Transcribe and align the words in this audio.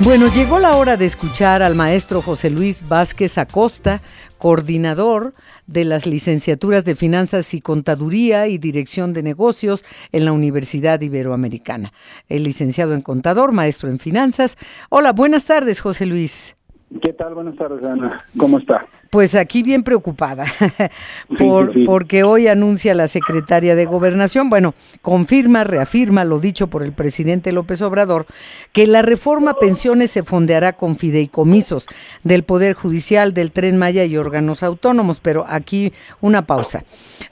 Bueno, 0.00 0.26
llegó 0.34 0.58
la 0.58 0.76
hora 0.76 0.96
de 0.96 1.06
escuchar 1.06 1.62
al 1.62 1.76
maestro 1.76 2.20
José 2.20 2.50
Luis 2.50 2.86
Vázquez 2.86 3.38
Acosta, 3.38 4.02
coordinador 4.38 5.34
de 5.66 5.84
las 5.84 6.06
licenciaturas 6.06 6.84
de 6.84 6.96
Finanzas 6.96 7.54
y 7.54 7.60
Contaduría 7.60 8.48
y 8.48 8.58
Dirección 8.58 9.14
de 9.14 9.22
Negocios 9.22 9.84
en 10.12 10.24
la 10.24 10.32
Universidad 10.32 11.00
Iberoamericana. 11.00 11.92
El 12.28 12.42
licenciado 12.42 12.92
en 12.92 13.00
Contador, 13.00 13.52
maestro 13.52 13.88
en 13.88 13.98
Finanzas. 13.98 14.58
Hola, 14.90 15.12
buenas 15.12 15.46
tardes, 15.46 15.80
José 15.80 16.06
Luis. 16.06 16.56
¿Qué 17.02 17.12
tal? 17.12 17.34
Buenas 17.34 17.56
tardes, 17.56 17.82
Ana. 17.84 18.24
¿Cómo 18.36 18.58
está? 18.58 18.86
Pues 19.10 19.36
aquí 19.36 19.62
bien 19.62 19.84
preocupada, 19.84 20.44
por, 21.38 21.72
porque 21.84 22.24
hoy 22.24 22.48
anuncia 22.48 22.94
la 22.94 23.06
secretaria 23.06 23.76
de 23.76 23.84
Gobernación, 23.84 24.50
bueno, 24.50 24.74
confirma, 25.02 25.62
reafirma 25.62 26.24
lo 26.24 26.40
dicho 26.40 26.66
por 26.66 26.82
el 26.82 26.92
presidente 26.92 27.52
López 27.52 27.80
Obrador, 27.82 28.26
que 28.72 28.88
la 28.88 29.02
reforma 29.02 29.54
pensiones 29.54 30.10
se 30.10 30.24
fondeará 30.24 30.72
con 30.72 30.96
fideicomisos 30.96 31.86
del 32.24 32.42
Poder 32.42 32.74
Judicial, 32.74 33.34
del 33.34 33.52
Tren 33.52 33.78
Maya 33.78 34.04
y 34.04 34.16
órganos 34.16 34.64
autónomos, 34.64 35.20
pero 35.20 35.44
aquí 35.48 35.92
una 36.20 36.46
pausa, 36.46 36.82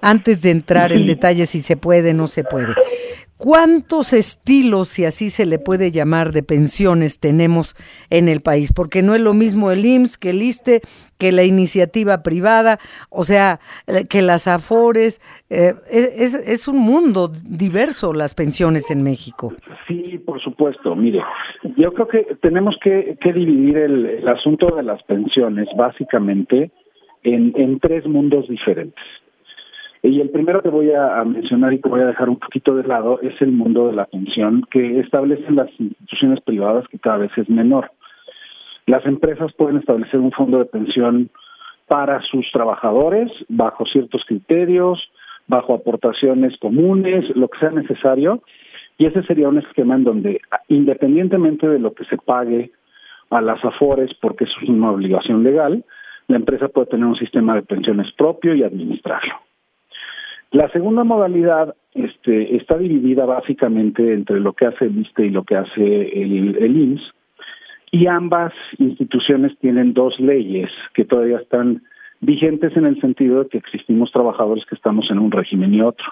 antes 0.01 0.40
de 0.42 0.52
entrar 0.52 0.92
en 0.92 1.04
detalles 1.04 1.51
si 1.51 1.60
se 1.60 1.76
puede, 1.76 2.15
no 2.15 2.29
se 2.29 2.45
puede. 2.45 2.74
¿Cuántos 3.42 4.12
estilos, 4.12 4.87
si 4.87 5.05
así 5.05 5.28
se 5.28 5.46
le 5.46 5.59
puede 5.59 5.91
llamar, 5.91 6.30
de 6.30 6.45
pensiones 6.45 7.19
tenemos 7.19 7.74
en 8.09 8.28
el 8.28 8.41
país? 8.41 8.73
Porque 8.73 9.02
no 9.02 9.16
es 9.16 9.20
lo 9.20 9.34
mismo 9.34 9.73
el 9.73 9.84
IMSS 9.84 10.16
que 10.16 10.30
el 10.30 10.42
ISTE, 10.45 10.80
que 11.18 11.32
la 11.32 11.42
iniciativa 11.42 12.23
privada, 12.23 12.78
o 13.10 13.24
sea, 13.24 13.59
eh, 13.88 14.05
que 14.09 14.23
las 14.23 14.46
AFORES. 14.46 15.20
Eh, 15.51 15.74
es, 15.91 16.34
es, 16.37 16.68
un 16.68 16.78
mundo 16.78 17.32
diverso 17.45 18.12
las 18.12 18.32
pensiones 18.37 18.92
en 18.92 19.02
México. 19.02 19.52
Sí, 19.88 20.23
por 20.24 20.40
supuesto. 20.40 20.95
Mire, 20.95 21.20
yo 21.77 21.93
creo 21.95 22.06
que 22.06 22.37
tenemos 22.43 22.77
que, 22.80 23.18
dividir 23.24 23.77
el, 23.77 24.29
asunto 24.29 24.77
de 24.77 24.84
las 24.84 25.02
pensiones 25.02 25.66
básicamente 25.77 26.70
en, 27.24 27.52
en 27.57 27.80
tres 27.80 28.07
mundos 28.07 28.46
diferentes. 28.48 29.02
Y 30.04 30.20
el 30.20 30.30
primero 30.30 30.62
que 30.62 30.68
voy 30.68 30.90
a, 30.92 31.22
mencionar 31.24 31.72
y 31.72 31.80
que 31.80 31.88
voy 31.88 32.00
a 32.00 32.06
dejar 32.06 32.28
un 32.28 32.38
poquito 32.38 32.74
de 32.74 32.82
lado 32.82 33.20
es 33.22 33.40
el 33.40 33.52
mundo 33.52 33.86
de 33.86 33.95
la 33.95 34.06
pensión 34.06 34.64
que 34.68 34.98
establecen 34.98 35.54
las 35.54 35.68
instituciones 35.78 36.40
privadas 36.40 36.88
que 36.88 36.98
cada 36.98 37.18
vez 37.18 37.30
es 37.36 37.48
menor. 37.48 37.92
Las 38.86 39.06
empresas 39.06 39.52
pueden 39.52 39.76
establecer 39.76 40.18
un 40.18 40.32
fondo 40.32 40.58
de 40.58 40.64
pensión 40.64 41.30
para 41.86 42.20
sus 42.23 42.50
trabajadores 42.52 43.30
bajo 43.48 43.86
ciertos 43.86 44.24
criterios, 44.26 44.98
bajo 45.46 45.74
aportaciones 45.74 46.58
comunes, 46.58 47.24
lo 47.36 47.46
que 47.46 47.60
sea 47.60 47.70
necesario, 47.70 48.42
y 48.98 49.06
ese 49.06 49.23
sería 49.23 49.48
un 49.48 49.58
esquema 49.58 49.95
en 49.95 50.04
donde, 50.04 50.40
independientemente 50.66 51.68
de 51.68 51.78
lo 51.78 51.95
que 51.95 52.04
se 52.06 52.16
pague 52.16 52.73
a 53.30 53.40
las 53.40 53.64
AFORES, 53.64 54.14
porque 54.20 54.45
eso 54.45 54.54
es 54.62 54.68
una 54.68 54.90
obligación 54.90 55.45
legal, 55.45 55.84
la 56.26 56.36
empresa 56.36 56.68
puede 56.68 56.88
tener 56.88 57.06
un 57.06 57.16
sistema 57.16 57.54
de 57.54 57.62
pensiones 57.62 58.12
propio 58.16 58.54
y 58.54 58.64
administrarlo. 58.64 59.51
La 60.52 60.68
segunda 60.68 61.02
modalidad 61.02 61.74
este, 61.95 62.56
está 62.56 62.76
dividida 62.76 63.24
básicamente 63.24 64.12
entre 64.12 64.38
lo 64.38 64.53
que 64.53 64.66
hace 64.66 64.84
el 64.84 64.98
ISTE 64.98 65.26
y 65.26 65.31
lo 65.31 65.44
que 65.44 65.56
hace 65.56 66.22
el, 66.22 66.56
el 66.56 67.00
y 67.94 68.06
ambas 68.06 68.53
instituciones 68.78 69.56
tienen 69.58 69.92
dos 69.92 70.19
leyes 70.19 70.70
que 70.94 71.04
todavía 71.04 71.38
están 71.38 71.82
vigentes 72.20 72.75
en 72.76 72.86
el 72.86 72.98
sentido 73.00 73.42
de 73.42 73.50
que 73.50 73.58
existimos 73.58 74.10
trabajadores 74.12 74.64
que 74.66 74.75
estamos 74.75 75.10
en 75.10 75.19
un 75.19 75.30
régimen 75.30 75.75
y 75.75 75.82
otro. 75.82 76.06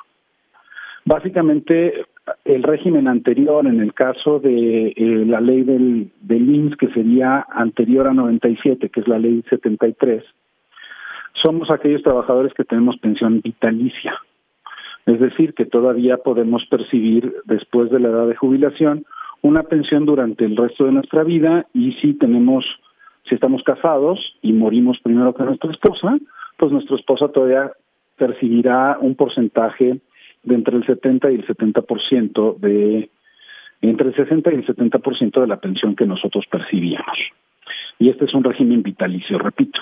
Básicamente, 1.06 2.04
el 2.44 2.62
régimen 2.62 3.08
anterior, 3.08 3.66
en 3.66 3.80
el 3.80 3.94
caso 3.94 4.38
de 4.40 4.88
eh, 4.88 5.24
la 5.26 5.40
ley 5.40 5.62
del, 5.62 6.10
del 6.20 6.54
IMSS, 6.54 6.76
que 6.76 6.88
sería 6.88 7.46
anterior 7.50 8.06
a 8.06 8.12
97, 8.12 8.90
que 8.90 9.00
es 9.00 9.08
la 9.08 9.18
ley 9.18 9.42
73, 9.48 10.22
somos 11.42 11.70
aquellos 11.70 12.02
trabajadores 12.02 12.52
que 12.52 12.64
tenemos 12.64 12.98
pensión 12.98 13.40
vitalicia. 13.40 14.14
Es 15.06 15.20
decir, 15.20 15.54
que 15.54 15.66
todavía 15.66 16.18
podemos 16.18 16.64
percibir 16.66 17.34
después 17.44 17.90
de 17.90 18.00
la 18.00 18.08
edad 18.08 18.26
de 18.26 18.36
jubilación 18.36 19.04
una 19.42 19.62
pensión 19.62 20.04
durante 20.04 20.44
el 20.44 20.56
resto 20.56 20.84
de 20.84 20.92
nuestra 20.92 21.24
vida 21.24 21.66
y 21.72 21.92
si 21.94 22.14
tenemos, 22.14 22.64
si 23.28 23.34
estamos 23.34 23.62
casados 23.62 24.18
y 24.42 24.52
morimos 24.52 24.98
primero 25.02 25.34
que 25.34 25.44
nuestra 25.44 25.70
esposa, 25.70 26.18
pues 26.58 26.72
nuestra 26.72 26.96
esposa 26.96 27.28
todavía 27.28 27.72
percibirá 28.16 28.98
un 29.00 29.14
porcentaje 29.14 30.00
de 30.42 30.54
entre 30.54 30.76
el 30.76 30.84
70 30.84 31.30
y 31.30 31.34
el 31.36 31.46
70% 31.46 32.58
de 32.58 33.10
entre 33.82 34.08
el 34.08 34.14
60 34.14 34.52
y 34.52 34.54
el 34.56 34.66
70% 34.66 35.40
de 35.40 35.46
la 35.46 35.56
pensión 35.56 35.96
que 35.96 36.04
nosotros 36.04 36.44
percibíamos. 36.50 37.18
Y 37.98 38.10
este 38.10 38.26
es 38.26 38.34
un 38.34 38.44
régimen 38.44 38.82
vitalicio, 38.82 39.38
repito. 39.38 39.80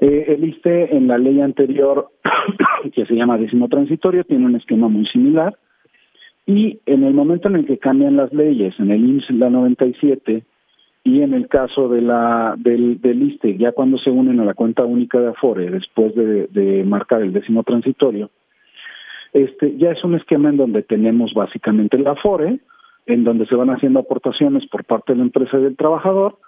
Eh, 0.00 0.24
el 0.28 0.44
ISTE 0.44 0.96
en 0.96 1.08
la 1.08 1.18
ley 1.18 1.40
anterior, 1.40 2.10
que 2.94 3.06
se 3.06 3.14
llama 3.14 3.38
décimo 3.38 3.68
transitorio, 3.68 4.24
tiene 4.24 4.46
un 4.46 4.56
esquema 4.56 4.88
muy 4.88 5.06
similar. 5.06 5.56
Y 6.46 6.80
en 6.86 7.04
el 7.04 7.14
momento 7.14 7.48
en 7.48 7.56
el 7.56 7.66
que 7.66 7.78
cambian 7.78 8.16
las 8.16 8.32
leyes, 8.32 8.74
en 8.78 8.90
el 8.90 9.04
IMSS 9.04 9.30
la 9.32 9.50
97 9.50 10.44
y 11.04 11.22
en 11.22 11.34
el 11.34 11.48
caso 11.48 11.88
de 11.88 12.00
la 12.00 12.54
del, 12.56 13.00
del 13.00 13.22
ISTE, 13.22 13.56
ya 13.58 13.72
cuando 13.72 13.98
se 13.98 14.10
unen 14.10 14.40
a 14.40 14.44
la 14.44 14.54
cuenta 14.54 14.84
única 14.84 15.20
de 15.20 15.28
Afore, 15.28 15.70
después 15.70 16.14
de, 16.14 16.46
de 16.48 16.84
marcar 16.84 17.22
el 17.22 17.32
décimo 17.32 17.64
transitorio, 17.64 18.30
este 19.32 19.76
ya 19.76 19.90
es 19.90 20.02
un 20.04 20.14
esquema 20.14 20.48
en 20.48 20.56
donde 20.56 20.82
tenemos 20.82 21.34
básicamente 21.34 21.96
el 21.96 22.06
Afore, 22.06 22.60
en 23.06 23.24
donde 23.24 23.46
se 23.46 23.54
van 23.54 23.70
haciendo 23.70 24.00
aportaciones 24.00 24.66
por 24.68 24.84
parte 24.84 25.12
de 25.12 25.18
la 25.18 25.24
empresa 25.24 25.58
y 25.58 25.62
del 25.62 25.76
trabajador, 25.76 26.38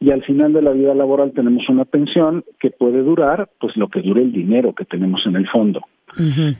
y 0.00 0.10
al 0.10 0.22
final 0.22 0.52
de 0.52 0.62
la 0.62 0.72
vida 0.72 0.94
laboral 0.94 1.32
tenemos 1.32 1.68
una 1.68 1.84
pensión 1.84 2.44
que 2.60 2.70
puede 2.70 3.02
durar 3.02 3.48
pues 3.60 3.76
lo 3.76 3.88
que 3.88 4.00
dure 4.00 4.22
el 4.22 4.32
dinero 4.32 4.72
que 4.74 4.84
tenemos 4.84 5.22
en 5.26 5.36
el 5.36 5.48
fondo. 5.48 5.80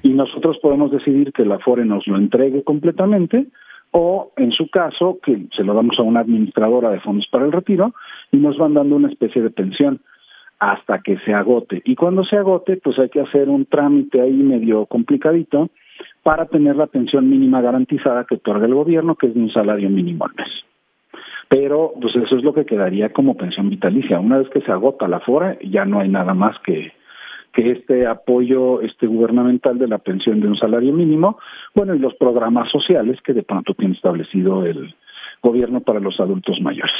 Y 0.02 0.10
nosotros 0.10 0.58
podemos 0.60 0.90
decidir 0.92 1.32
que 1.32 1.44
la 1.44 1.56
Afore 1.56 1.84
nos 1.84 2.06
lo 2.06 2.16
entregue 2.16 2.62
completamente 2.62 3.46
o 3.90 4.32
en 4.36 4.52
su 4.52 4.68
caso 4.68 5.18
que 5.22 5.46
se 5.56 5.64
lo 5.64 5.74
damos 5.74 5.98
a 5.98 6.02
una 6.02 6.20
administradora 6.20 6.90
de 6.90 7.00
fondos 7.00 7.26
para 7.30 7.46
el 7.46 7.52
retiro 7.52 7.94
y 8.30 8.36
nos 8.36 8.58
van 8.58 8.74
dando 8.74 8.96
una 8.96 9.08
especie 9.08 9.42
de 9.42 9.50
pensión 9.50 10.00
hasta 10.58 11.00
que 11.00 11.18
se 11.20 11.32
agote. 11.32 11.82
Y 11.84 11.94
cuando 11.94 12.24
se 12.24 12.36
agote, 12.36 12.76
pues 12.76 12.98
hay 12.98 13.08
que 13.08 13.20
hacer 13.20 13.48
un 13.48 13.64
trámite 13.64 14.20
ahí 14.20 14.32
medio 14.32 14.86
complicadito 14.86 15.70
para 16.22 16.46
tener 16.46 16.76
la 16.76 16.86
pensión 16.86 17.28
mínima 17.28 17.60
garantizada 17.60 18.24
que 18.24 18.34
otorga 18.36 18.66
el 18.66 18.74
gobierno, 18.74 19.14
que 19.14 19.28
es 19.28 19.34
de 19.34 19.40
un 19.40 19.50
salario 19.50 19.88
mínimo 19.88 20.24
al 20.26 20.34
mes 20.34 20.67
pero 21.48 21.92
pues 22.00 22.14
eso 22.16 22.36
es 22.36 22.44
lo 22.44 22.52
que 22.52 22.66
quedaría 22.66 23.12
como 23.12 23.36
pensión 23.36 23.70
vitalicia. 23.70 24.20
Una 24.20 24.38
vez 24.38 24.48
que 24.50 24.60
se 24.60 24.70
agota 24.70 25.08
la 25.08 25.20
FORA, 25.20 25.58
ya 25.62 25.84
no 25.84 26.00
hay 26.00 26.08
nada 26.08 26.34
más 26.34 26.56
que, 26.64 26.92
que 27.52 27.72
este 27.72 28.06
apoyo 28.06 28.82
este 28.82 29.06
gubernamental 29.06 29.78
de 29.78 29.88
la 29.88 29.98
pensión 29.98 30.40
de 30.40 30.48
un 30.48 30.56
salario 30.56 30.92
mínimo, 30.92 31.38
bueno, 31.74 31.94
y 31.94 31.98
los 31.98 32.14
programas 32.14 32.70
sociales 32.70 33.18
que 33.24 33.32
de 33.32 33.42
pronto 33.42 33.74
tiene 33.74 33.94
establecido 33.94 34.64
el 34.64 34.94
gobierno 35.42 35.80
para 35.80 36.00
los 36.00 36.20
adultos 36.20 36.60
mayores. 36.60 36.92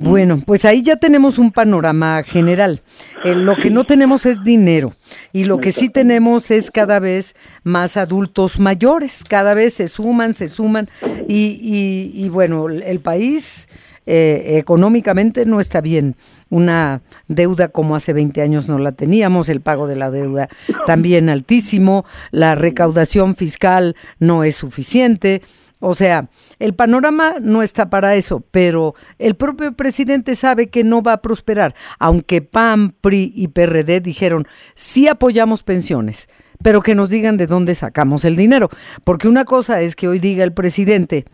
Bueno, 0.00 0.40
pues 0.46 0.64
ahí 0.64 0.82
ya 0.82 0.94
tenemos 0.94 1.38
un 1.38 1.50
panorama 1.50 2.22
general. 2.22 2.82
Eh, 3.24 3.34
lo 3.34 3.56
que 3.56 3.68
no 3.68 3.82
tenemos 3.82 4.26
es 4.26 4.44
dinero 4.44 4.94
y 5.32 5.44
lo 5.44 5.58
que 5.58 5.72
sí 5.72 5.88
tenemos 5.88 6.52
es 6.52 6.70
cada 6.70 7.00
vez 7.00 7.34
más 7.64 7.96
adultos 7.96 8.60
mayores, 8.60 9.24
cada 9.24 9.54
vez 9.54 9.74
se 9.74 9.88
suman, 9.88 10.34
se 10.34 10.46
suman 10.48 10.88
y, 11.26 12.12
y, 12.14 12.28
bueno, 12.28 12.68
el 12.68 13.00
país 13.00 13.68
eh, 14.06 14.58
económicamente 14.58 15.44
no 15.46 15.58
está 15.58 15.80
bien. 15.80 16.14
Una 16.48 17.02
deuda 17.26 17.66
como 17.66 17.96
hace 17.96 18.12
20 18.12 18.40
años 18.40 18.68
no 18.68 18.78
la 18.78 18.92
teníamos, 18.92 19.48
el 19.48 19.60
pago 19.60 19.88
de 19.88 19.96
la 19.96 20.12
deuda 20.12 20.48
también 20.86 21.28
altísimo, 21.28 22.06
la 22.30 22.54
recaudación 22.54 23.34
fiscal 23.34 23.96
no 24.20 24.44
es 24.44 24.54
suficiente. 24.54 25.42
O 25.80 25.94
sea, 25.94 26.28
el 26.58 26.74
panorama 26.74 27.36
no 27.40 27.62
está 27.62 27.88
para 27.88 28.16
eso, 28.16 28.44
pero 28.50 28.94
el 29.18 29.36
propio 29.36 29.72
presidente 29.72 30.34
sabe 30.34 30.68
que 30.68 30.82
no 30.82 31.02
va 31.02 31.14
a 31.14 31.22
prosperar, 31.22 31.74
aunque 31.98 32.42
PAN, 32.42 32.94
PRI 33.00 33.32
y 33.34 33.48
PRD 33.48 34.00
dijeron, 34.00 34.46
sí 34.74 35.06
apoyamos 35.06 35.62
pensiones, 35.62 36.28
pero 36.62 36.82
que 36.82 36.94
nos 36.94 37.10
digan 37.10 37.36
de 37.36 37.46
dónde 37.46 37.74
sacamos 37.74 38.24
el 38.24 38.36
dinero. 38.36 38.68
Porque 39.04 39.28
una 39.28 39.44
cosa 39.44 39.80
es 39.80 39.96
que 39.96 40.08
hoy 40.08 40.18
diga 40.18 40.44
el 40.44 40.52
presidente, 40.52 41.24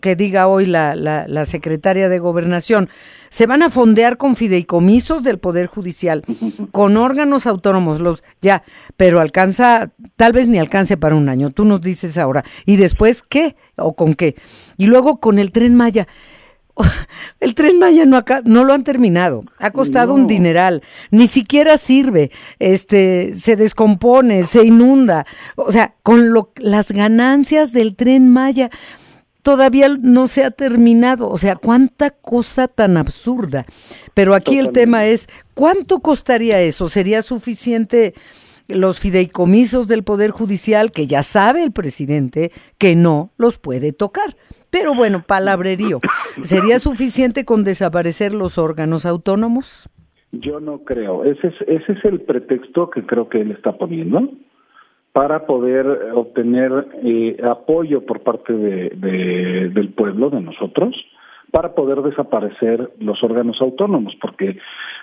que 0.00 0.16
diga 0.16 0.46
hoy 0.46 0.66
la, 0.66 0.94
la, 0.94 1.26
la 1.28 1.44
secretaria 1.44 2.08
de 2.08 2.18
gobernación, 2.18 2.88
se 3.28 3.46
van 3.46 3.62
a 3.62 3.70
fondear 3.70 4.18
con 4.18 4.36
fideicomisos 4.36 5.24
del 5.24 5.38
Poder 5.38 5.66
Judicial, 5.66 6.22
con 6.70 6.96
órganos 6.96 7.46
autónomos, 7.46 8.00
los 8.00 8.22
ya, 8.42 8.62
pero 8.96 9.20
alcanza, 9.20 9.90
tal 10.16 10.32
vez 10.32 10.48
ni 10.48 10.58
alcance 10.58 10.96
para 10.96 11.14
un 11.14 11.28
año, 11.28 11.50
tú 11.50 11.64
nos 11.64 11.80
dices 11.80 12.18
ahora. 12.18 12.44
¿Y 12.66 12.76
después 12.76 13.22
qué? 13.22 13.56
¿O 13.76 13.94
con 13.94 14.14
qué? 14.14 14.36
Y 14.76 14.86
luego 14.86 15.18
con 15.18 15.38
el 15.38 15.50
tren 15.50 15.74
Maya. 15.74 16.06
El 17.40 17.54
tren 17.54 17.78
Maya 17.78 18.06
no, 18.06 18.16
acá, 18.16 18.42
no 18.44 18.64
lo 18.64 18.72
han 18.72 18.84
terminado, 18.84 19.44
ha 19.58 19.70
costado 19.70 20.14
un 20.14 20.26
dineral, 20.26 20.82
ni 21.10 21.26
siquiera 21.26 21.76
sirve, 21.76 22.30
este, 22.58 23.34
se 23.34 23.56
descompone, 23.56 24.44
se 24.44 24.64
inunda, 24.64 25.26
o 25.56 25.72
sea, 25.72 25.94
con 26.02 26.32
lo, 26.32 26.52
las 26.56 26.92
ganancias 26.92 27.72
del 27.72 27.96
tren 27.96 28.28
Maya, 28.28 28.70
todavía 29.42 29.88
no 29.88 30.28
se 30.28 30.44
ha 30.44 30.50
terminado. 30.50 31.28
O 31.28 31.38
sea, 31.38 31.56
cuánta 31.56 32.10
cosa 32.10 32.68
tan 32.68 32.96
absurda. 32.96 33.66
Pero 34.14 34.34
aquí 34.34 34.58
el 34.58 34.70
tema 34.70 35.06
es, 35.06 35.28
¿cuánto 35.54 36.00
costaría 36.00 36.60
eso? 36.60 36.88
¿Sería 36.88 37.22
suficiente 37.22 38.14
los 38.68 39.00
fideicomisos 39.00 39.88
del 39.88 40.04
Poder 40.04 40.30
Judicial, 40.30 40.92
que 40.92 41.06
ya 41.06 41.22
sabe 41.22 41.62
el 41.62 41.72
presidente 41.72 42.52
que 42.78 42.94
no 42.94 43.32
los 43.36 43.58
puede 43.58 43.92
tocar? 43.92 44.36
Pero 44.72 44.94
bueno, 44.94 45.22
palabrerío. 45.24 46.00
¿Sería 46.40 46.78
suficiente 46.78 47.44
con 47.44 47.62
desaparecer 47.62 48.32
los 48.32 48.56
órganos 48.56 49.04
autónomos? 49.04 49.88
Yo 50.32 50.60
no 50.60 50.78
creo. 50.78 51.24
Ese 51.24 51.48
es, 51.48 51.54
ese 51.66 51.92
es 51.92 52.04
el 52.06 52.22
pretexto 52.22 52.88
que 52.88 53.04
creo 53.04 53.28
que 53.28 53.42
él 53.42 53.50
está 53.50 53.76
poniendo 53.76 54.30
para 55.12 55.44
poder 55.44 55.86
obtener 56.14 56.88
eh, 57.04 57.36
apoyo 57.44 58.06
por 58.06 58.20
parte 58.20 58.54
de, 58.54 59.68
del 59.68 59.90
pueblo, 59.90 60.30
de 60.30 60.40
nosotros, 60.40 60.96
para 61.50 61.74
poder 61.74 62.00
desaparecer 62.00 62.92
los 62.98 63.22
órganos 63.22 63.60
autónomos, 63.60 64.14
porque 64.22 64.56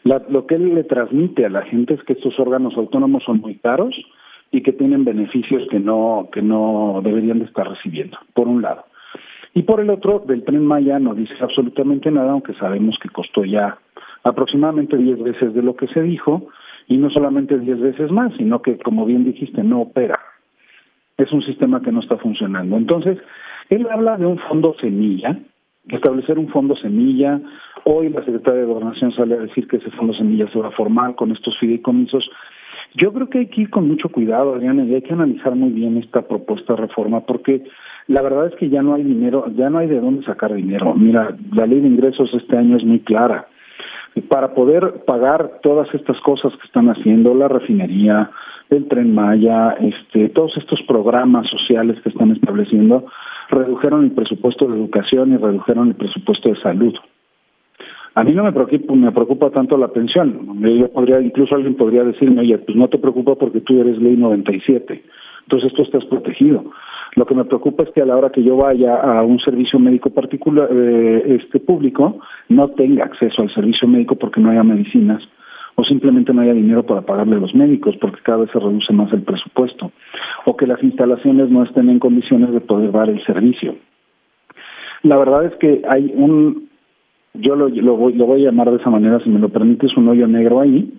lo 0.04 0.48
que 0.48 0.56
él 0.56 0.74
le 0.74 0.84
transmite 0.84 1.46
a 1.46 1.50
la 1.50 1.62
gente 1.62 1.94
es 1.94 2.04
que 2.06 2.14
estos 2.14 2.40
órganos 2.40 2.76
autónomos 2.76 3.24
son 3.24 3.40
muy 3.40 3.60
caros 3.60 3.96
y 4.52 4.64
que 4.64 4.74
tienen 4.74 5.06
beneficios 5.06 5.62
que 5.70 5.80
no 5.80 6.30
que 6.34 6.42
no 6.42 7.02
deberían 7.04 7.38
de 7.38 7.46
estar 7.46 7.70
recibiendo, 7.70 8.18
por 8.34 8.48
un 8.48 8.64
lado. 8.64 8.86
Y 9.60 9.64
por 9.64 9.82
el 9.82 9.90
otro, 9.90 10.20
del 10.20 10.46
tren 10.46 10.66
Maya 10.66 11.00
no 11.00 11.14
dice 11.14 11.34
absolutamente 11.42 12.10
nada, 12.10 12.32
aunque 12.32 12.54
sabemos 12.54 12.98
que 13.04 13.10
costó 13.10 13.44
ya 13.44 13.78
aproximadamente 14.24 14.96
10 14.96 15.22
veces 15.22 15.54
de 15.54 15.62
lo 15.62 15.76
que 15.76 15.88
se 15.88 16.02
dijo, 16.02 16.48
y 16.88 16.96
no 16.96 17.10
solamente 17.10 17.60
10 17.60 17.82
veces 17.82 18.10
más, 18.10 18.32
sino 18.38 18.62
que, 18.62 18.78
como 18.78 19.06
bien 19.06 19.26
dijiste, 19.26 19.62
no 19.62 19.82
opera. 19.82 20.18
Es 21.18 21.30
un 21.34 21.42
sistema 21.42 21.82
que 21.82 21.92
no 21.92 22.00
está 22.00 22.16
funcionando. 22.16 22.78
Entonces, 22.78 23.18
él 23.70 23.86
habla 23.92 24.16
de 24.16 24.28
un 24.28 24.38
fondo 24.48 24.78
semilla, 24.80 25.38
establecer 25.90 26.40
un 26.40 26.48
fondo 26.48 26.78
semilla. 26.78 27.42
Hoy 27.84 28.08
la 28.08 28.24
secretaria 28.24 28.62
de 28.62 28.66
Gobernación 28.66 29.12
sale 29.12 29.36
a 29.36 29.42
decir 29.42 29.68
que 29.68 29.76
ese 29.76 29.92
fondo 29.92 30.14
semilla 30.14 30.50
se 30.54 30.60
va 30.60 30.70
a 30.70 30.72
formar 30.72 31.16
con 31.16 31.34
estos 31.34 31.60
fideicomisos. 31.60 32.32
Yo 32.96 33.12
creo 33.12 33.30
que 33.30 33.40
hay 33.40 33.48
que 33.48 33.64
ir 33.64 33.70
con 33.72 33.90
mucho 33.90 34.08
cuidado, 34.08 34.54
Adriana, 34.54 34.86
y 34.86 34.96
hay 34.96 35.02
que 35.02 35.12
analizar 35.12 35.54
muy 35.54 35.72
bien 35.72 35.98
esta 35.98 36.22
propuesta 36.22 36.76
de 36.76 36.82
reforma, 36.84 37.26
porque 37.26 37.66
la 38.10 38.22
verdad 38.22 38.48
es 38.48 38.56
que 38.56 38.70
ya 38.70 38.82
no 38.82 38.96
hay 38.96 39.04
dinero, 39.04 39.46
ya 39.56 39.70
no 39.70 39.78
hay 39.78 39.88
de 39.88 40.02
dónde 40.02 40.26
sacar 40.26 40.54
dinero. 40.54 40.94
Mira, 40.96 41.34
la 41.54 41.66
ley 41.66 41.80
de 41.80 41.88
ingresos 41.88 42.30
este 42.34 42.58
año 42.58 42.76
es 42.76 42.84
muy 42.84 43.00
clara 43.00 43.48
para 44.28 44.54
poder 44.54 45.04
pagar 45.06 45.60
todas 45.62 45.88
estas 45.94 46.20
cosas 46.22 46.52
que 46.54 46.66
están 46.66 46.90
haciendo, 46.90 47.34
la 47.34 47.48
refinería, 47.48 48.30
el 48.70 48.88
tren 48.88 49.14
Maya, 49.14 49.76
este, 49.80 50.30
todos 50.30 50.56
estos 50.58 50.82
programas 50.88 51.48
sociales 51.48 51.98
que 52.02 52.10
están 52.10 52.32
estableciendo, 52.32 53.06
redujeron 53.50 54.04
el 54.04 54.12
presupuesto 54.12 54.68
de 54.68 54.78
educación 54.78 55.34
y 55.34 55.38
redujeron 55.38 55.90
el 55.90 55.96
presupuesto 55.96 56.50
de 56.50 56.62
salud. 56.62 56.94
A 58.20 58.24
mí 58.26 58.34
no 58.34 58.44
me 58.44 58.52
preocupa, 58.52 58.94
me 58.96 59.14
preocupa 59.14 59.50
tanto 59.50 59.78
la 59.78 59.88
pensión. 59.88 60.60
Yo 60.60 60.92
podría, 60.92 61.22
incluso 61.22 61.56
alguien 61.56 61.76
podría 61.76 62.04
decirme, 62.04 62.42
oye, 62.42 62.58
pues 62.58 62.76
no 62.76 62.90
te 62.90 62.98
preocupa 62.98 63.36
porque 63.36 63.62
tú 63.62 63.80
eres 63.80 63.98
ley 63.98 64.18
97, 64.18 65.02
entonces 65.44 65.72
tú 65.72 65.84
estás 65.84 66.04
protegido. 66.04 66.66
Lo 67.16 67.26
que 67.26 67.34
me 67.34 67.46
preocupa 67.46 67.84
es 67.84 67.90
que 67.92 68.02
a 68.02 68.06
la 68.06 68.18
hora 68.18 68.30
que 68.30 68.44
yo 68.44 68.58
vaya 68.58 68.98
a 68.98 69.24
un 69.24 69.40
servicio 69.40 69.80
médico 69.80 70.10
particular, 70.10 70.68
eh, 70.70 71.38
este 71.42 71.62
público, 71.62 72.20
no 72.50 72.68
tenga 72.72 73.06
acceso 73.06 73.42
al 73.42 73.54
servicio 73.54 73.88
médico 73.88 74.16
porque 74.16 74.42
no 74.42 74.50
haya 74.50 74.64
medicinas 74.64 75.24
o 75.76 75.86
simplemente 75.86 76.34
no 76.34 76.42
haya 76.42 76.54
dinero 76.54 76.86
para 76.86 77.04
pagarle 77.04 77.38
a 77.38 77.40
los 77.40 77.56
médicos 77.56 77.96
porque 78.02 78.20
cada 78.22 78.40
vez 78.40 78.50
se 78.52 78.60
reduce 78.60 78.92
más 78.92 79.14
el 79.14 79.22
presupuesto 79.22 79.94
o 80.46 80.58
que 80.58 80.68
las 80.68 80.84
instalaciones 80.84 81.50
no 81.50 81.64
estén 81.64 81.90
en 81.90 82.00
condiciones 82.00 82.52
de 82.52 82.60
poder 82.60 82.92
dar 82.92 83.10
el 83.10 83.24
servicio. 83.24 83.76
La 85.04 85.16
verdad 85.16 85.46
es 85.46 85.56
que 85.56 85.82
hay 85.88 86.12
un, 86.14 86.69
yo 87.34 87.56
lo, 87.56 87.70
lo, 87.70 87.96
voy, 87.96 88.14
lo 88.14 88.26
voy 88.26 88.42
a 88.42 88.46
llamar 88.46 88.72
de 88.72 88.78
esa 88.78 88.90
manera, 88.90 89.20
si 89.24 89.30
me 89.30 89.40
lo 89.40 89.50
permites, 89.50 89.96
un 89.98 90.08
hoyo 90.08 90.28
negro 90.28 90.62
ahí, 90.62 90.94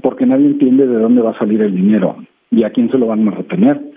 porque 0.00 0.26
nadie 0.26 0.46
entiende 0.46 0.86
de 0.86 0.98
dónde 0.98 1.22
va 1.22 1.30
a 1.30 1.38
salir 1.38 1.60
el 1.62 1.74
dinero 1.74 2.16
y 2.50 2.64
a 2.64 2.70
quién 2.70 2.90
se 2.90 2.98
lo 2.98 3.06
van 3.06 3.26
a 3.28 3.30
retener 3.30 3.92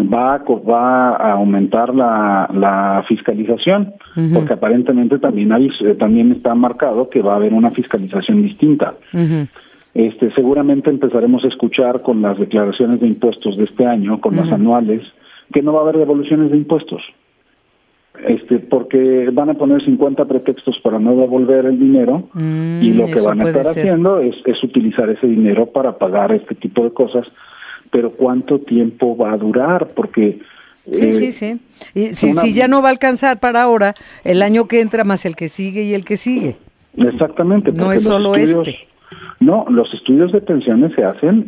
va 0.00 0.34
a, 0.34 0.38
va 0.38 1.16
a 1.16 1.32
aumentar 1.32 1.94
la, 1.94 2.48
la 2.52 3.04
fiscalización, 3.06 3.94
porque 4.32 4.54
aparentemente 4.54 5.18
también 5.18 5.52
hay, 5.52 5.68
también 5.98 6.32
está 6.32 6.54
marcado 6.54 7.08
que 7.08 7.22
va 7.22 7.34
a 7.34 7.36
haber 7.36 7.52
una 7.52 7.70
fiscalización 7.70 8.42
distinta. 8.42 8.94
Este, 9.94 10.32
seguramente 10.32 10.90
empezaremos 10.90 11.44
a 11.44 11.48
escuchar 11.48 12.02
con 12.02 12.20
las 12.20 12.38
declaraciones 12.38 13.00
de 13.00 13.06
impuestos 13.06 13.56
de 13.56 13.64
este 13.64 13.86
año, 13.86 14.20
con 14.20 14.34
las 14.34 14.50
anuales, 14.50 15.02
que 15.52 15.62
no 15.62 15.72
va 15.72 15.80
a 15.80 15.82
haber 15.82 15.98
devoluciones 15.98 16.50
de 16.50 16.56
impuestos. 16.56 17.02
Este, 18.28 18.60
porque 18.60 19.28
van 19.32 19.50
a 19.50 19.54
poner 19.54 19.84
50 19.84 20.24
pretextos 20.26 20.78
para 20.84 21.00
no 21.00 21.16
devolver 21.16 21.66
el 21.66 21.78
dinero 21.78 22.28
mm, 22.32 22.82
y 22.82 22.92
lo 22.92 23.06
que 23.06 23.20
van 23.20 23.40
a 23.40 23.48
estar 23.48 23.66
haciendo 23.66 24.20
es, 24.20 24.36
es 24.44 24.62
utilizar 24.62 25.10
ese 25.10 25.26
dinero 25.26 25.66
para 25.66 25.98
pagar 25.98 26.32
este 26.32 26.54
tipo 26.54 26.84
de 26.84 26.92
cosas 26.92 27.26
pero 27.94 28.10
¿cuánto 28.10 28.58
tiempo 28.58 29.16
va 29.16 29.34
a 29.34 29.36
durar? 29.36 29.90
Porque... 29.94 30.40
Sí, 30.74 31.12
sí, 31.12 31.26
eh, 31.26 31.32
sí. 31.32 31.60
Y 31.94 32.06
si, 32.12 32.32
si 32.32 32.52
ya 32.52 32.66
no 32.66 32.82
va 32.82 32.88
a 32.88 32.90
alcanzar 32.90 33.38
para 33.38 33.62
ahora, 33.62 33.94
el 34.24 34.42
año 34.42 34.66
que 34.66 34.80
entra 34.80 35.04
más 35.04 35.24
el 35.24 35.36
que 35.36 35.46
sigue 35.46 35.84
y 35.84 35.94
el 35.94 36.04
que 36.04 36.16
sigue. 36.16 36.56
Exactamente. 36.96 37.70
No 37.70 37.92
es 37.92 38.02
solo 38.02 38.34
este. 38.34 38.80
No, 39.38 39.64
los 39.68 39.94
estudios 39.94 40.32
de 40.32 40.40
pensiones 40.40 40.92
se 40.96 41.04
hacen 41.04 41.44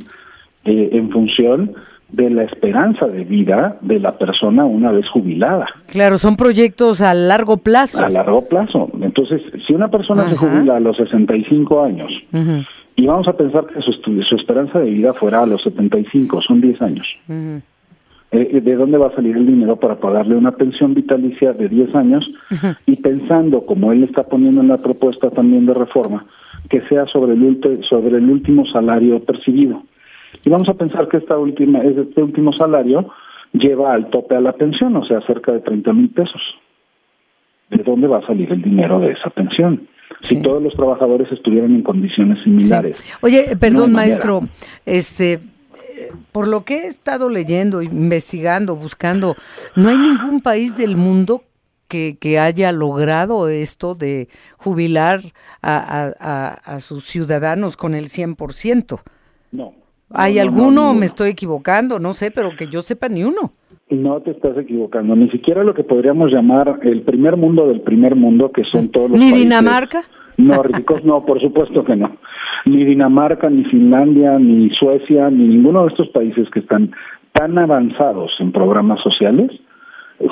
eh, 0.65 0.91
en 0.93 1.11
función 1.11 1.75
de 2.09 2.31
la 2.31 2.45
esperanza 2.45 3.07
de 3.07 3.25
vida 3.25 3.79
de 3.81 3.99
la 3.99 4.17
persona 4.17 4.65
una 4.65 4.93
vez 4.93 5.09
jubilada. 5.09 5.67
Claro, 5.87 6.19
son 6.19 6.37
proyectos 6.37 7.03
a 7.03 7.15
largo 7.15 7.59
plazo. 7.59 8.05
A 8.05 8.09
largo 8.09 8.43
plazo. 8.47 8.89
Entonces, 9.01 9.43
si 9.67 9.75
una 9.75 9.89
persona 9.89 10.29
se 10.29 10.37
jubila 10.37 10.77
a 10.77 10.81
los 10.81 10.97
65 10.97 11.83
años 11.83 12.07
y 12.95 13.07
vamos 13.07 13.29
a 13.29 13.37
pensar 13.37 13.67
que 13.67 13.81
su, 13.81 13.93
su 13.93 14.37
esperanza 14.37 14.79
de 14.79 14.91
vida 14.91 15.13
fuera 15.13 15.43
a 15.43 15.47
los 15.47 15.63
75, 15.63 16.41
son 16.43 16.61
10 16.61 16.83
años. 16.83 17.07
Eh, 18.33 18.51
eh, 18.53 18.61
¿De 18.61 18.75
dónde 18.75 18.99
va 18.99 19.09
a 19.09 19.15
salir 19.15 19.37
el 19.37 19.47
dinero 19.47 19.77
para 19.77 19.97
pagarle 19.97 20.37
una 20.37 20.53
pensión 20.53 20.95
vitalicia 20.95 21.53
de 21.53 21.69
10 21.69 21.95
años? 21.95 22.25
Y 22.87 22.97
pensando, 22.97 23.67
como 23.67 23.93
él 23.93 24.05
está 24.05 24.25
poniendo 24.25 24.61
en 24.61 24.69
la 24.69 24.79
propuesta 24.79 25.31
también 25.31 25.67
de 25.67 25.75
reforma, 25.75 26.27
que 26.69 26.81
sea 26.89 27.07
sobre 27.07 27.35
el, 27.35 27.61
sobre 27.89 28.17
el 28.17 28.31
último 28.31 28.65
salario 28.67 29.21
percibido. 29.21 29.83
Y 30.45 30.51
vamos 30.51 30.69
a 30.69 30.75
pensar 30.75 31.09
que 31.09 31.19
esta 31.19 31.37
última, 31.39 31.81
este 31.81 32.23
último 32.23 32.53
salario 32.53 33.11
lleva 33.53 33.95
al 33.95 34.11
tope 34.11 34.37
a 34.37 34.41
la 34.41 34.53
pensión, 34.53 34.97
o 34.97 35.05
sea, 35.05 35.21
cerca 35.27 35.53
de 35.53 35.61
30 35.61 35.93
mil 35.93 36.11
pesos. 36.11 36.41
¿De 37.71 37.83
dónde 37.83 38.07
va 38.07 38.19
a 38.19 38.27
salir 38.27 38.51
el 38.53 38.63
dinero 38.63 39.01
de 39.01 39.13
esa 39.13 39.31
pensión? 39.31 39.89
si 40.21 40.41
todos 40.41 40.63
los 40.63 40.73
trabajadores 40.75 41.31
estuvieran 41.33 41.75
en 41.75 41.83
condiciones 41.83 42.43
similares. 42.43 43.03
Oye, 43.21 43.57
perdón, 43.59 43.93
maestro, 43.93 44.41
este 44.87 45.41
por 46.33 46.49
lo 46.49 46.65
que 46.65 46.85
he 46.85 46.87
estado 46.87 47.29
leyendo, 47.29 47.83
investigando, 47.83 48.77
buscando, 48.77 49.35
no 49.75 49.89
hay 49.89 49.97
ningún 49.97 50.41
país 50.41 50.77
del 50.77 50.97
mundo 50.97 51.43
que, 51.89 52.17
que 52.19 52.39
haya 52.39 52.73
logrado 52.73 53.49
esto 53.49 53.95
de 53.95 54.29
jubilar 54.57 55.21
a, 55.63 56.59
a, 56.65 56.81
sus 56.81 57.07
ciudadanos 57.07 57.77
con 57.77 57.95
el 57.95 58.07
100%. 58.07 59.01
No. 59.53 59.75
¿Hay 60.11 60.39
alguno? 60.39 60.95
me 60.95 61.07
estoy 61.07 61.31
equivocando, 61.31 61.99
no 61.99 62.15
sé, 62.15 62.31
pero 62.31 62.51
que 62.57 62.69
yo 62.69 62.83
sepa 62.83 63.09
ni 63.09 63.25
uno. 63.25 63.53
No 63.91 64.21
te 64.21 64.33
estás 64.33 64.57
equivocando, 64.59 65.15
ni 65.15 65.29
siquiera 65.31 65.63
lo 65.63 65.75
que 65.75 65.85
podríamos 65.85 66.33
llamar 66.33 66.81
el 66.83 67.03
primer 67.03 67.37
mundo 67.37 67.69
del 67.69 67.83
primer 67.83 68.17
mundo, 68.17 68.51
que 68.51 68.65
son 68.65 68.91
todos 68.91 69.11
los 69.11 69.19
¿Ni 69.19 69.33
Dinamarca? 69.33 70.03
nórdicos, 70.37 71.05
no, 71.05 71.25
por 71.25 71.41
supuesto 71.41 71.85
que 71.85 71.97
no. 71.97 72.17
Ni 72.65 72.85
Dinamarca, 72.85 73.49
ni 73.49 73.65
Finlandia, 73.65 74.39
ni 74.39 74.71
Suecia, 74.71 75.31
ni 75.31 75.47
ninguno 75.49 75.83
de 75.83 75.89
estos 75.89 76.09
países 76.09 76.49
que 76.51 76.61
están 76.61 76.91
tan 77.33 77.57
avanzados 77.59 78.33
en 78.41 78.53
programas 78.53 79.01
sociales 79.03 79.51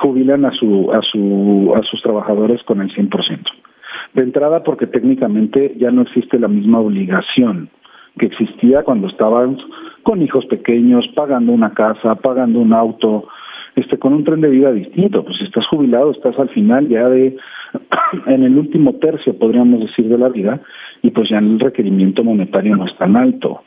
jubilan 0.03 0.45
a 0.45 0.51
su 0.53 0.91
a 0.93 1.01
su 1.03 1.75
a 1.77 1.83
sus 1.83 2.03
trabajadores 2.03 2.63
con 2.65 2.81
el 2.81 2.91
100%. 2.95 3.11
De 4.15 4.23
entrada 4.23 4.63
porque 4.63 4.87
técnicamente 4.87 5.75
ya 5.79 5.91
no 5.91 6.03
existe 6.03 6.39
la 6.39 6.49
misma 6.49 6.81
obligación 6.81 7.69
que 8.19 8.27
existía 8.27 8.83
cuando 8.83 9.09
estaban 9.09 9.59
con 10.03 10.23
hijos 10.23 10.47
pequeños, 10.47 11.07
pagando 11.15 11.53
una 11.53 11.73
casa, 11.73 12.15
pagando 12.17 12.61
un 12.61 12.73
auto, 12.73 13.29
este 13.77 13.99
con 13.99 14.13
un 14.13 14.25
tren 14.25 14.41
de 14.41 14.51
vida 14.51 14.73
distinto. 14.73 15.25
Pues 15.25 15.41
estás 15.43 15.67
jubilado, 15.67 16.13
estás 16.13 16.39
al 16.39 16.49
final 16.51 16.89
ya 16.89 17.09
de 17.09 17.37
en 18.27 18.43
el 18.45 18.57
último 18.57 18.95
tercio, 18.95 19.37
podríamos 19.39 19.81
decir, 19.81 20.09
de 20.09 20.19
la 20.19 20.29
vida, 20.29 20.61
y 21.03 21.11
pues 21.11 21.29
ya 21.31 21.39
el 21.39 21.59
requerimiento 21.59 22.23
monetario 22.23 22.77
no 22.77 22.87
es 22.87 22.97
tan 22.97 23.17
alto. 23.17 23.63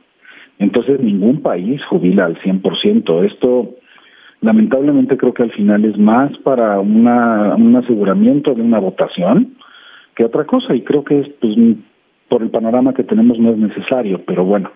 Entonces 0.59 0.99
ningún 0.99 1.41
país 1.41 1.81
jubila 1.85 2.25
al 2.25 2.39
100%. 2.41 3.25
Esto 3.25 3.75
lamentablemente 4.41 5.17
creo 5.17 5.33
que 5.33 5.43
al 5.43 5.51
final 5.51 5.85
es 5.85 5.97
más 5.97 6.35
para 6.39 6.79
una, 6.79 7.55
un 7.55 7.75
aseguramiento 7.75 8.53
de 8.53 8.61
una 8.61 8.79
votación 8.79 9.55
que 10.15 10.25
otra 10.25 10.45
cosa 10.45 10.75
y 10.75 10.81
creo 10.81 11.03
que 11.03 11.19
es 11.19 11.29
pues 11.39 11.55
por 12.29 12.43
el 12.43 12.49
panorama 12.49 12.93
que 12.93 13.03
tenemos 13.03 13.39
no 13.39 13.51
es 13.51 13.57
necesario, 13.57 14.23
pero 14.25 14.43
bueno, 14.43 14.71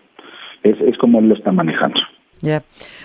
es, 0.64 0.80
es 0.82 0.98
como 0.98 1.20
él 1.20 1.30
lo 1.30 1.36
está 1.36 1.52
manejando. 1.52 2.00
Ya, 2.42 2.64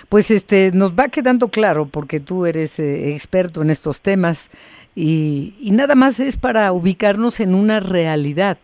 pues 0.09 0.31
este 0.31 0.71
nos 0.73 0.93
va 0.93 1.09
quedando 1.09 1.49
claro 1.49 1.85
porque 1.85 2.19
tú 2.19 2.47
eres 2.47 2.79
eh, 2.79 3.13
experto 3.13 3.61
en 3.61 3.69
estos 3.69 4.01
temas 4.01 4.49
y, 4.95 5.53
y 5.61 5.71
nada 5.71 5.93
más 5.93 6.19
es 6.19 6.37
para 6.37 6.71
ubicarnos 6.71 7.39
en 7.39 7.53
una 7.53 7.79
realidad. 7.79 8.57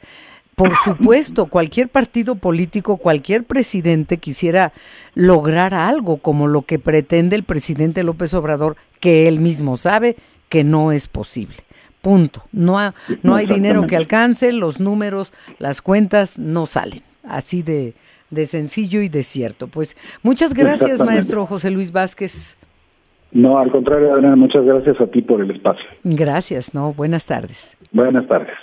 Por 0.56 0.76
supuesto, 0.84 1.46
cualquier 1.46 1.90
partido 1.90 2.36
político, 2.36 2.98
cualquier 2.98 3.44
presidente 3.44 4.18
quisiera 4.18 4.74
lograr 5.14 5.74
algo 5.74 6.18
como 6.18 6.48
lo 6.48 6.64
que 6.64 6.80
pretende 6.80 7.36
el 7.36 7.44
presidente 7.44 8.04
López 8.04 8.34
Obrador, 8.34 8.76
que 9.00 9.28
él 9.28 9.40
mismo 9.42 9.78
sabe 9.78 10.16
que 10.50 10.64
no 10.64 10.92
es 10.92 11.08
posible. 11.08 11.58
Punto. 12.04 12.44
No, 12.52 12.94
no 13.22 13.36
hay 13.36 13.46
dinero 13.46 13.88
que 13.88 13.96
alcance, 13.96 14.52
los 14.52 14.82
números, 14.82 15.32
las 15.58 15.82
cuentas 15.82 16.38
no 16.38 16.66
salen. 16.66 17.00
Así 17.24 17.64
de, 17.64 17.94
de 18.30 18.46
sencillo 18.46 19.02
y 19.02 19.08
de 19.08 19.24
cierto. 19.24 19.68
Pues 19.70 19.96
muchas 20.22 20.54
gracias, 20.54 21.02
maestro 21.02 21.46
José 21.46 21.72
Luis 21.72 21.94
Vázquez. 21.94 22.58
No, 23.32 23.58
al 23.58 23.72
contrario, 23.72 24.14
Adriana, 24.14 24.36
muchas 24.36 24.66
gracias 24.66 25.00
a 25.00 25.08
ti 25.08 25.22
por 25.22 25.40
el 25.40 25.52
espacio. 25.52 25.86
Gracias, 26.04 26.74
no, 26.74 26.92
buenas 26.92 27.26
tardes. 27.26 27.78
Buenas 27.94 28.28
tardes. 28.28 28.54